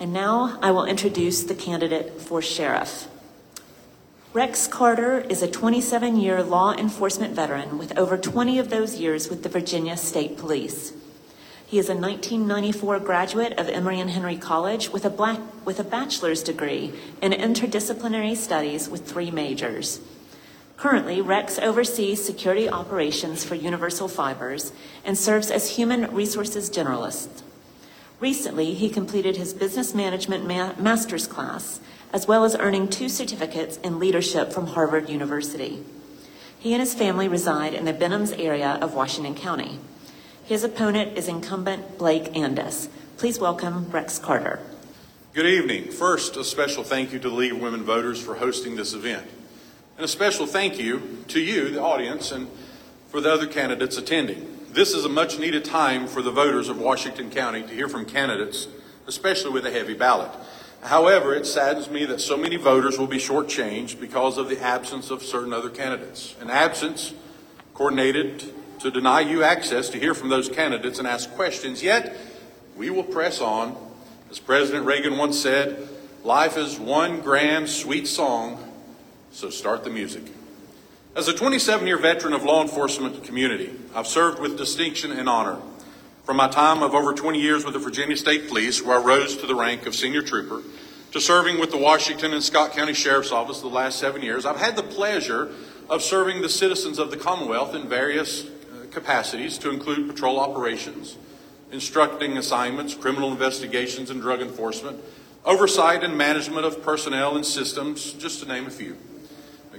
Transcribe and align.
And 0.00 0.12
now 0.12 0.58
I 0.62 0.70
will 0.70 0.84
introduce 0.84 1.42
the 1.42 1.54
candidate 1.54 2.20
for 2.20 2.40
sheriff. 2.40 3.08
Rex 4.32 4.68
Carter 4.68 5.20
is 5.20 5.42
a 5.42 5.50
27 5.50 6.16
year 6.16 6.42
law 6.42 6.72
enforcement 6.72 7.34
veteran 7.34 7.78
with 7.78 7.98
over 7.98 8.16
20 8.16 8.58
of 8.58 8.70
those 8.70 8.96
years 8.96 9.28
with 9.28 9.42
the 9.42 9.48
Virginia 9.48 9.96
State 9.96 10.38
Police. 10.38 10.92
He 11.66 11.78
is 11.78 11.88
a 11.88 11.94
1994 11.94 13.00
graduate 13.00 13.58
of 13.58 13.68
Emory 13.68 13.98
and 13.98 14.10
Henry 14.10 14.36
College 14.36 14.90
with 14.90 15.04
a, 15.04 15.10
black, 15.10 15.40
with 15.66 15.80
a 15.80 15.84
bachelor's 15.84 16.42
degree 16.42 16.92
in 17.20 17.32
interdisciplinary 17.32 18.36
studies 18.36 18.88
with 18.88 19.06
three 19.06 19.30
majors. 19.30 20.00
Currently, 20.76 21.20
Rex 21.20 21.58
oversees 21.58 22.24
security 22.24 22.70
operations 22.70 23.44
for 23.44 23.56
Universal 23.56 24.08
Fibers 24.08 24.72
and 25.04 25.18
serves 25.18 25.50
as 25.50 25.70
human 25.70 26.14
resources 26.14 26.70
generalist. 26.70 27.42
Recently, 28.20 28.74
he 28.74 28.88
completed 28.88 29.36
his 29.36 29.54
business 29.54 29.94
management 29.94 30.46
ma- 30.46 30.74
master's 30.76 31.28
class, 31.28 31.80
as 32.12 32.26
well 32.26 32.44
as 32.44 32.56
earning 32.56 32.88
two 32.88 33.08
certificates 33.08 33.76
in 33.78 34.00
leadership 34.00 34.52
from 34.52 34.68
Harvard 34.68 35.08
University. 35.08 35.84
He 36.58 36.72
and 36.72 36.80
his 36.80 36.94
family 36.94 37.28
reside 37.28 37.74
in 37.74 37.84
the 37.84 37.92
Benhams 37.92 38.36
area 38.36 38.78
of 38.80 38.94
Washington 38.94 39.36
County. 39.36 39.78
His 40.44 40.64
opponent 40.64 41.16
is 41.16 41.28
incumbent 41.28 41.96
Blake 41.96 42.32
Andis. 42.32 42.88
Please 43.18 43.38
welcome 43.38 43.88
Rex 43.90 44.18
Carter. 44.18 44.58
Good 45.32 45.46
evening. 45.46 45.92
First, 45.92 46.36
a 46.36 46.42
special 46.42 46.82
thank 46.82 47.12
you 47.12 47.20
to 47.20 47.28
the 47.28 47.34
League 47.34 47.52
of 47.52 47.60
Women 47.60 47.84
Voters 47.84 48.20
for 48.20 48.34
hosting 48.34 48.74
this 48.74 48.94
event. 48.94 49.28
And 49.96 50.04
a 50.04 50.08
special 50.08 50.46
thank 50.46 50.78
you 50.78 51.24
to 51.28 51.38
you, 51.38 51.70
the 51.70 51.82
audience, 51.82 52.32
and 52.32 52.48
for 53.10 53.20
the 53.20 53.32
other 53.32 53.46
candidates 53.46 53.96
attending. 53.96 54.57
This 54.78 54.94
is 54.94 55.04
a 55.04 55.08
much 55.08 55.40
needed 55.40 55.64
time 55.64 56.06
for 56.06 56.22
the 56.22 56.30
voters 56.30 56.68
of 56.68 56.78
Washington 56.78 57.30
County 57.30 57.62
to 57.62 57.74
hear 57.74 57.88
from 57.88 58.04
candidates, 58.04 58.68
especially 59.08 59.50
with 59.50 59.66
a 59.66 59.72
heavy 59.72 59.94
ballot. 59.94 60.30
However, 60.84 61.34
it 61.34 61.46
saddens 61.46 61.90
me 61.90 62.04
that 62.04 62.20
so 62.20 62.36
many 62.36 62.54
voters 62.54 62.96
will 62.96 63.08
be 63.08 63.18
shortchanged 63.18 63.98
because 63.98 64.38
of 64.38 64.48
the 64.48 64.62
absence 64.62 65.10
of 65.10 65.24
certain 65.24 65.52
other 65.52 65.68
candidates. 65.68 66.36
An 66.40 66.48
absence 66.48 67.12
coordinated 67.74 68.54
to 68.78 68.92
deny 68.92 69.22
you 69.22 69.42
access 69.42 69.88
to 69.88 69.98
hear 69.98 70.14
from 70.14 70.28
those 70.28 70.48
candidates 70.48 71.00
and 71.00 71.08
ask 71.08 71.28
questions. 71.34 71.82
Yet, 71.82 72.16
we 72.76 72.88
will 72.88 73.02
press 73.02 73.40
on. 73.40 73.76
As 74.30 74.38
President 74.38 74.86
Reagan 74.86 75.18
once 75.18 75.40
said, 75.40 75.88
life 76.22 76.56
is 76.56 76.78
one 76.78 77.20
grand, 77.20 77.68
sweet 77.68 78.06
song, 78.06 78.64
so 79.32 79.50
start 79.50 79.82
the 79.82 79.90
music. 79.90 80.22
As 81.16 81.26
a 81.26 81.34
27 81.34 81.86
year 81.86 81.98
veteran 81.98 82.32
of 82.32 82.44
law 82.44 82.62
enforcement 82.62 83.24
community, 83.24 83.72
I've 83.94 84.06
served 84.06 84.38
with 84.38 84.56
distinction 84.56 85.10
and 85.10 85.28
honor. 85.28 85.58
From 86.24 86.36
my 86.36 86.48
time 86.48 86.82
of 86.82 86.94
over 86.94 87.14
20 87.14 87.40
years 87.40 87.64
with 87.64 87.72
the 87.72 87.80
Virginia 87.80 88.16
State 88.16 88.48
Police, 88.48 88.82
where 88.82 88.98
I 88.98 89.02
rose 89.02 89.36
to 89.38 89.46
the 89.46 89.54
rank 89.54 89.86
of 89.86 89.94
senior 89.94 90.22
trooper, 90.22 90.62
to 91.12 91.20
serving 91.20 91.58
with 91.58 91.70
the 91.70 91.78
Washington 91.78 92.34
and 92.34 92.42
Scott 92.42 92.72
County 92.72 92.92
Sheriff's 92.92 93.32
Office 93.32 93.62
the 93.62 93.68
last 93.68 93.98
seven 93.98 94.20
years, 94.20 94.44
I've 94.44 94.58
had 94.58 94.76
the 94.76 94.82
pleasure 94.82 95.50
of 95.88 96.02
serving 96.02 96.42
the 96.42 96.50
citizens 96.50 96.98
of 96.98 97.10
the 97.10 97.16
Commonwealth 97.16 97.74
in 97.74 97.88
various 97.88 98.44
uh, 98.44 98.86
capacities, 98.90 99.56
to 99.58 99.70
include 99.70 100.06
patrol 100.06 100.38
operations, 100.38 101.16
instructing 101.72 102.36
assignments, 102.36 102.94
criminal 102.94 103.32
investigations, 103.32 104.10
and 104.10 104.20
drug 104.20 104.42
enforcement, 104.42 105.00
oversight 105.46 106.04
and 106.04 106.18
management 106.18 106.66
of 106.66 106.82
personnel 106.82 107.34
and 107.34 107.46
systems, 107.46 108.12
just 108.12 108.40
to 108.40 108.46
name 108.46 108.66
a 108.66 108.70
few. 108.70 108.98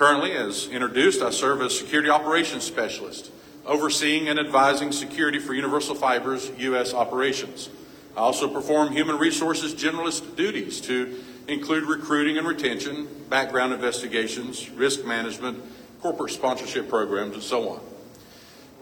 Currently, 0.00 0.32
as 0.32 0.66
introduced, 0.68 1.20
I 1.20 1.28
serve 1.28 1.60
as 1.60 1.78
Security 1.78 2.08
Operations 2.08 2.64
Specialist 2.64 3.30
overseeing 3.66 4.30
and 4.30 4.38
advising 4.38 4.92
security 4.92 5.38
for 5.38 5.52
Universal 5.52 5.96
Fibers 5.96 6.50
U.S. 6.56 6.94
operations. 6.94 7.68
I 8.16 8.20
also 8.20 8.48
perform 8.48 8.92
human 8.92 9.18
resources 9.18 9.74
generalist 9.74 10.36
duties 10.36 10.80
to 10.80 11.22
include 11.48 11.84
recruiting 11.84 12.38
and 12.38 12.48
retention, 12.48 13.08
background 13.28 13.74
investigations, 13.74 14.70
risk 14.70 15.04
management, 15.04 15.62
corporate 16.00 16.32
sponsorship 16.32 16.88
programs, 16.88 17.34
and 17.34 17.42
so 17.42 17.68
on. 17.68 17.80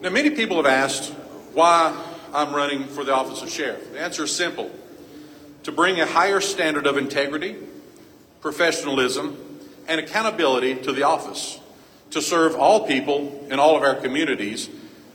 Now, 0.00 0.10
many 0.10 0.30
people 0.30 0.58
have 0.58 0.66
asked 0.66 1.12
why 1.52 2.00
I'm 2.32 2.54
running 2.54 2.84
for 2.84 3.02
the 3.02 3.12
office 3.12 3.42
of 3.42 3.50
sheriff. 3.50 3.92
The 3.92 3.98
answer 3.98 4.22
is 4.22 4.36
simple 4.36 4.70
to 5.64 5.72
bring 5.72 5.98
a 6.00 6.06
higher 6.06 6.40
standard 6.40 6.86
of 6.86 6.96
integrity, 6.96 7.56
professionalism, 8.40 9.47
and 9.88 9.98
accountability 9.98 10.76
to 10.76 10.92
the 10.92 11.02
office 11.02 11.58
to 12.10 12.22
serve 12.22 12.54
all 12.54 12.86
people 12.86 13.46
in 13.50 13.58
all 13.58 13.76
of 13.76 13.82
our 13.82 13.94
communities, 13.94 14.70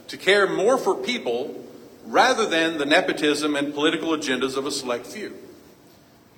to 0.08 0.18
care 0.18 0.48
more 0.48 0.78
for 0.78 0.96
people 0.96 1.64
rather 2.06 2.46
than 2.46 2.78
the 2.78 2.86
nepotism 2.86 3.56
and 3.56 3.74
political 3.74 4.10
agendas 4.10 4.58
of 4.58 4.66
a 4.66 4.72
select 4.72 5.08
few. 5.08 5.34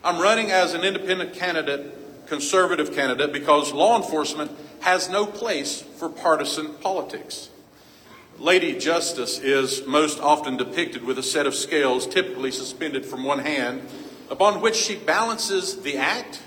I'm 0.04 0.22
running 0.22 0.52
as 0.52 0.74
an 0.74 0.84
independent 0.84 1.34
candidate, 1.34 2.28
conservative 2.28 2.94
candidate, 2.94 3.34
because 3.34 3.74
law 3.74 3.98
enforcement 3.98 4.52
has 4.82 5.10
no 5.10 5.26
place 5.26 5.82
for 5.82 6.10
partisan 6.10 6.76
politics. 6.76 7.50
Lady 8.38 8.78
Justice 8.78 9.40
is 9.40 9.86
most 9.88 10.20
often 10.20 10.58
depicted 10.58 11.04
with 11.04 11.18
a 11.18 11.24
set 11.24 11.48
of 11.48 11.56
scales 11.56 12.06
typically 12.06 12.52
suspended 12.52 13.06
from 13.06 13.24
one 13.24 13.40
hand, 13.40 13.82
upon 14.30 14.62
which 14.62 14.76
she 14.76 14.96
balances 14.96 15.82
the 15.82 15.98
act 15.98 16.42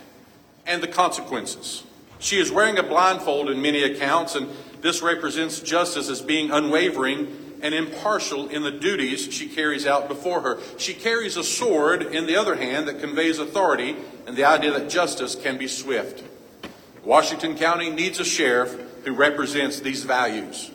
and 0.69 0.83
the 0.83 0.89
consequences. 0.89 1.83
She 2.21 2.39
is 2.39 2.53
wearing 2.53 2.79
a 2.79 2.83
blindfold 2.83 3.51
in 3.51 3.61
many 3.61 3.83
accounts, 3.83 4.35
and 4.35 4.49
this 4.81 5.03
represents 5.03 5.61
justice 5.61 6.09
as 6.09 6.21
being 6.21 6.51
unwavering 6.51 7.57
and 7.63 7.75
impartial 7.75 8.49
in 8.49 8.63
the 8.63 8.71
duties 8.71 9.33
she 9.33 9.49
carries 9.49 9.87
out 9.87 10.09
before 10.09 10.43
her. 10.43 10.59
She 10.77 10.95
carries 10.95 11.37
a 11.37 11.43
sword 11.43 12.03
in 12.03 12.27
the 12.27 12.37
other 12.37 12.55
hand 12.55 12.87
that 12.87 13.01
conveys 13.01 13.39
authority 13.39 13.97
and 14.27 14.37
the 14.37 14.45
idea 14.45 14.73
that 14.73 14.89
justice 14.91 15.35
can 15.35 15.59
be 15.59 15.67
swift. 15.67 16.23
Washington 17.03 17.57
County 17.57 17.91
needs 17.91 18.21
a 18.21 18.25
sheriff 18.25 18.77
who 19.05 19.13
represents 19.13 19.81
these 19.81 20.05
values. 20.05 20.71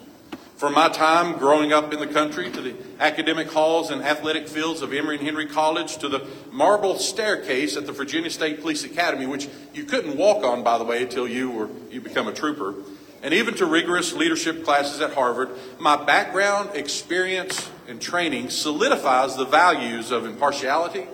From 0.63 0.75
my 0.75 0.87
time 0.87 1.33
growing 1.39 1.73
up 1.73 1.91
in 1.91 1.99
the 1.99 2.07
country 2.07 2.49
to 2.49 2.61
the 2.61 2.73
academic 2.97 3.51
halls 3.51 3.91
and 3.91 4.01
athletic 4.01 4.47
fields 4.47 4.81
of 4.81 4.93
Emory 4.93 5.17
and 5.17 5.25
Henry 5.25 5.45
College 5.45 5.97
to 5.97 6.07
the 6.07 6.25
marble 6.53 6.97
staircase 6.99 7.75
at 7.75 7.85
the 7.85 7.91
Virginia 7.91 8.29
State 8.29 8.61
Police 8.61 8.85
Academy, 8.85 9.25
which 9.25 9.49
you 9.73 9.83
couldn't 9.83 10.15
walk 10.15 10.45
on, 10.45 10.63
by 10.63 10.77
the 10.77 10.85
way, 10.85 11.03
until 11.03 11.27
you 11.27 11.51
were 11.51 11.69
you 11.91 11.99
become 11.99 12.29
a 12.29 12.33
trooper, 12.33 12.75
and 13.21 13.33
even 13.33 13.55
to 13.55 13.65
rigorous 13.65 14.13
leadership 14.13 14.63
classes 14.63 15.01
at 15.01 15.15
Harvard, 15.15 15.49
my 15.79 16.01
background, 16.01 16.69
experience, 16.75 17.69
and 17.89 18.01
training 18.01 18.49
solidifies 18.49 19.35
the 19.35 19.43
values 19.43 20.11
of 20.11 20.25
impartiality, 20.25 21.07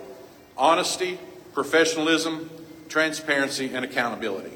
honesty, 0.56 1.18
professionalism, 1.54 2.48
transparency, 2.88 3.74
and 3.74 3.84
accountability. 3.84 4.52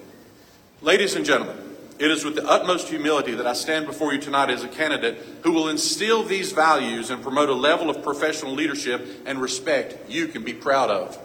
Ladies 0.83 1.17
and 1.17 1.27
gentlemen, 1.27 1.64
it 1.99 2.11
is 2.11 2.25
with 2.25 2.35
the 2.35 2.47
utmost 2.49 2.89
humility 2.89 3.35
that 3.35 3.47
I 3.47 3.53
stand 3.53 3.87
before 3.87 4.13
you 4.13 4.21
tonight 4.21 4.51
as 4.51 4.65
a 4.65 4.69
candidate 4.69 5.17
who 5.43 5.53
will 5.53 5.69
instill 5.69 6.25
these 6.25 6.51
values 6.51 7.11
and 7.11 7.23
promote 7.23 7.49
a 7.49 7.55
level 7.55 7.89
of 7.89 8.03
professional 8.03 8.53
leadership 8.53 9.07
and 9.27 9.41
respect 9.41 10.11
you 10.11 10.27
can 10.27 10.43
be 10.43 10.53
proud 10.53 10.91
of. 10.91 11.17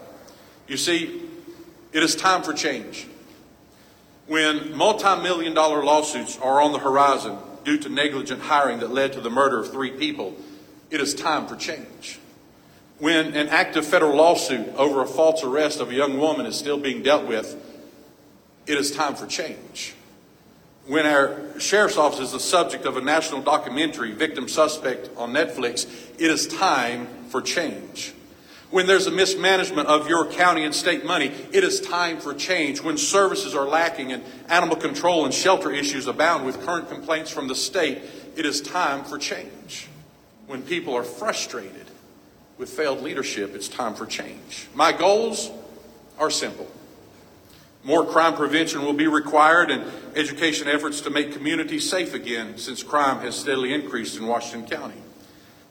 You 0.68 0.76
see, 0.76 1.22
it 1.92 2.02
is 2.02 2.14
time 2.14 2.42
for 2.42 2.52
change. 2.52 3.08
When 4.28 4.76
multi 4.76 5.20
million 5.20 5.54
dollar 5.54 5.82
lawsuits 5.82 6.38
are 6.38 6.60
on 6.60 6.72
the 6.72 6.78
horizon 6.78 7.36
due 7.64 7.78
to 7.78 7.88
negligent 7.88 8.42
hiring 8.42 8.78
that 8.78 8.92
led 8.92 9.12
to 9.14 9.20
the 9.20 9.30
murder 9.30 9.58
of 9.58 9.72
three 9.72 9.90
people, 9.90 10.36
it 10.88 11.00
is 11.00 11.14
time 11.14 11.48
for 11.48 11.56
change. 11.56 12.20
When 13.00 13.34
an 13.34 13.48
active 13.48 13.84
federal 13.84 14.14
lawsuit 14.16 14.68
over 14.76 15.02
a 15.02 15.06
false 15.06 15.42
arrest 15.42 15.80
of 15.80 15.90
a 15.90 15.94
young 15.94 16.18
woman 16.18 16.46
is 16.46 16.56
still 16.56 16.78
being 16.78 17.02
dealt 17.02 17.26
with, 17.26 17.56
it 18.68 18.78
is 18.78 18.92
time 18.92 19.16
for 19.16 19.26
change 19.26 19.94
when 20.86 21.06
our 21.06 21.58
sheriff's 21.60 21.96
office 21.96 22.20
is 22.20 22.32
the 22.32 22.40
subject 22.40 22.84
of 22.84 22.96
a 22.96 23.00
national 23.00 23.42
documentary, 23.42 24.12
Victim 24.12 24.48
Suspect, 24.48 25.10
on 25.16 25.32
Netflix, 25.32 25.86
it 26.18 26.30
is 26.30 26.46
time 26.46 27.06
for 27.28 27.42
change. 27.42 28.12
When 28.70 28.86
there's 28.86 29.06
a 29.06 29.10
mismanagement 29.10 29.88
of 29.88 30.08
your 30.08 30.26
county 30.26 30.64
and 30.64 30.74
state 30.74 31.04
money, 31.04 31.32
it 31.52 31.64
is 31.64 31.80
time 31.80 32.18
for 32.18 32.34
change. 32.34 32.80
When 32.80 32.96
services 32.96 33.54
are 33.54 33.66
lacking 33.66 34.12
and 34.12 34.22
animal 34.48 34.76
control 34.76 35.24
and 35.24 35.34
shelter 35.34 35.72
issues 35.72 36.06
abound 36.06 36.46
with 36.46 36.64
current 36.64 36.88
complaints 36.88 37.30
from 37.30 37.48
the 37.48 37.54
state, 37.56 37.98
it 38.36 38.46
is 38.46 38.60
time 38.60 39.04
for 39.04 39.18
change. 39.18 39.88
When 40.46 40.62
people 40.62 40.94
are 40.94 41.02
frustrated 41.02 41.86
with 42.58 42.68
failed 42.68 43.02
leadership, 43.02 43.54
it's 43.54 43.68
time 43.68 43.94
for 43.94 44.06
change. 44.06 44.68
My 44.74 44.92
goals 44.92 45.50
are 46.18 46.30
simple. 46.30 46.70
More 47.82 48.04
crime 48.04 48.34
prevention 48.34 48.82
will 48.84 48.92
be 48.92 49.06
required 49.06 49.70
and 49.70 49.90
education 50.14 50.68
efforts 50.68 51.00
to 51.02 51.10
make 51.10 51.32
communities 51.32 51.88
safe 51.88 52.12
again 52.12 52.58
since 52.58 52.82
crime 52.82 53.20
has 53.20 53.36
steadily 53.36 53.72
increased 53.72 54.18
in 54.18 54.26
Washington 54.26 54.68
County. 54.68 55.00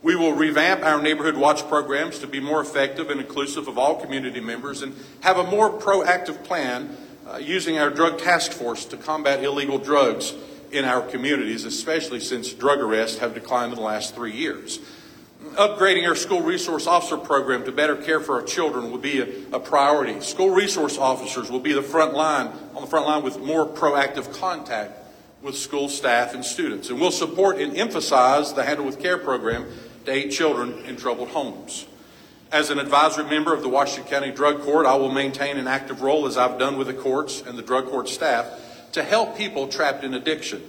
We 0.01 0.15
will 0.15 0.33
revamp 0.33 0.83
our 0.83 1.01
neighborhood 1.01 1.35
watch 1.35 1.67
programs 1.67 2.19
to 2.19 2.27
be 2.27 2.39
more 2.39 2.61
effective 2.61 3.09
and 3.09 3.19
inclusive 3.19 3.67
of 3.67 3.77
all 3.77 4.01
community 4.01 4.39
members 4.39 4.81
and 4.81 4.95
have 5.21 5.37
a 5.37 5.43
more 5.43 5.69
proactive 5.69 6.43
plan 6.45 6.95
uh, 7.27 7.37
using 7.37 7.77
our 7.77 7.89
drug 7.89 8.17
task 8.17 8.53
force 8.53 8.85
to 8.85 8.97
combat 8.97 9.43
illegal 9.43 9.77
drugs 9.77 10.33
in 10.71 10.85
our 10.85 11.01
communities, 11.01 11.65
especially 11.65 12.19
since 12.19 12.53
drug 12.53 12.79
arrests 12.79 13.19
have 13.19 13.33
declined 13.33 13.73
in 13.73 13.77
the 13.77 13.83
last 13.83 14.15
three 14.15 14.31
years. 14.31 14.79
Upgrading 15.55 16.07
our 16.07 16.15
school 16.15 16.41
resource 16.41 16.87
officer 16.87 17.17
program 17.17 17.63
to 17.65 17.71
better 17.71 17.95
care 17.95 18.19
for 18.19 18.35
our 18.35 18.41
children 18.41 18.91
will 18.91 18.97
be 18.97 19.19
a, 19.19 19.27
a 19.53 19.59
priority. 19.59 20.21
School 20.21 20.51
resource 20.51 20.97
officers 20.97 21.49
will 21.51 21.59
be 21.59 21.73
the 21.73 21.81
front 21.81 22.13
line, 22.13 22.47
on 22.75 22.81
the 22.81 22.87
front 22.87 23.05
line 23.05 23.23
with 23.23 23.39
more 23.39 23.65
proactive 23.65 24.33
contact 24.39 24.93
with 25.41 25.55
school 25.55 25.89
staff 25.89 26.33
and 26.33 26.43
students. 26.43 26.89
And 26.89 26.99
we'll 26.99 27.11
support 27.11 27.57
and 27.59 27.75
emphasize 27.77 28.53
the 28.53 28.63
Handle 28.63 28.85
with 28.85 28.99
Care 28.99 29.17
program 29.17 29.67
to 30.05 30.11
aid 30.11 30.31
children 30.31 30.85
in 30.85 30.95
troubled 30.95 31.29
homes. 31.29 31.85
As 32.51 32.69
an 32.69 32.79
advisory 32.79 33.25
member 33.25 33.53
of 33.53 33.61
the 33.61 33.69
Washington 33.69 34.09
County 34.09 34.31
Drug 34.31 34.61
Court, 34.61 34.85
I 34.85 34.95
will 34.95 35.11
maintain 35.11 35.57
an 35.57 35.67
active 35.67 36.01
role, 36.01 36.25
as 36.25 36.35
I've 36.35 36.57
done 36.57 36.77
with 36.77 36.87
the 36.87 36.93
courts 36.93 37.41
and 37.41 37.57
the 37.57 37.61
drug 37.61 37.85
court 37.87 38.09
staff, 38.09 38.91
to 38.93 39.03
help 39.03 39.37
people 39.37 39.67
trapped 39.67 40.03
in 40.03 40.13
addiction. 40.13 40.63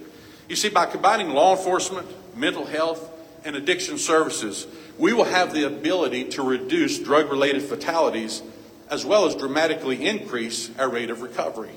You 0.49 0.57
see, 0.57 0.69
by 0.69 0.87
combining 0.87 1.31
law 1.31 1.57
enforcement, 1.57 2.07
mental 2.37 2.67
health, 2.67 3.10
and 3.45 3.57
addiction 3.57 3.99
services, 3.99 4.67
we 4.99 5.13
will 5.13 5.25
have 5.25 5.53
the 5.53 5.67
ability 5.67 6.25
to 6.31 6.43
reduce 6.43 6.99
drug 6.99 7.31
related 7.31 7.63
fatalities 7.63 8.43
as 8.91 9.05
well 9.05 9.27
as 9.27 9.35
dramatically 9.35 10.07
increase 10.07 10.71
our 10.79 10.89
rate 10.89 11.11
of 11.11 11.23
recovery. 11.23 11.71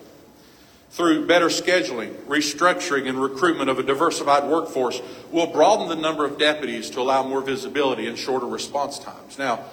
Through 0.91 1.25
better 1.25 1.47
scheduling, 1.47 2.13
restructuring, 2.25 3.07
and 3.07 3.19
recruitment 3.19 3.69
of 3.69 3.79
a 3.79 3.83
diversified 3.83 4.49
workforce, 4.49 5.01
we'll 5.31 5.47
broaden 5.47 5.89
the 5.89 5.95
number 5.95 6.25
of 6.25 6.37
deputies 6.37 6.89
to 6.91 7.01
allow 7.01 7.23
more 7.23 7.41
visibility 7.41 8.07
and 8.07 8.17
shorter 8.17 8.45
response 8.45 8.99
times. 8.99 9.39
Now, 9.39 9.63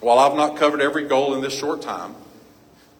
while 0.00 0.18
I've 0.18 0.36
not 0.36 0.56
covered 0.56 0.80
every 0.80 1.06
goal 1.06 1.34
in 1.34 1.40
this 1.40 1.56
short 1.56 1.82
time, 1.82 2.14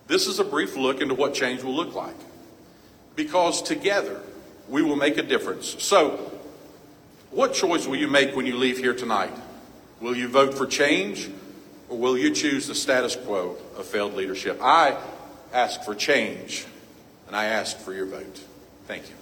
this 0.07 0.27
is 0.27 0.39
a 0.39 0.45
brief 0.45 0.77
look 0.77 1.01
into 1.01 1.15
what 1.15 1.35
change 1.35 1.63
will 1.63 1.75
look 1.75 1.95
like. 1.95 2.17
Because 3.17 3.63
together, 3.63 4.21
we 4.69 4.83
will 4.83 4.97
make 4.97 5.17
a 5.17 5.23
difference. 5.23 5.83
So, 5.83 6.40
what 7.31 7.55
choice 7.55 7.87
will 7.87 7.97
you 7.97 8.09
make 8.09 8.35
when 8.35 8.47
you 8.47 8.57
leave 8.57 8.79
here 8.79 8.95
tonight? 8.95 9.33
Will 10.01 10.17
you 10.17 10.29
vote 10.29 10.55
for 10.55 10.67
change 10.67 11.31
or 11.89 11.99
will 11.99 12.17
you 12.17 12.33
choose 12.33 12.67
the 12.67 12.75
status 12.75 13.17
quo 13.17 13.57
of 13.77 13.87
failed 13.87 14.15
leadership? 14.15 14.59
I 14.63 14.97
ask 15.53 15.83
for 15.83 15.95
change 15.95 16.67
and 17.27 17.37
I 17.37 17.47
ask 17.47 17.79
for 17.79 17.93
your 17.93 18.07
vote. 18.07 18.41
Thank 18.87 19.09
you. 19.09 19.20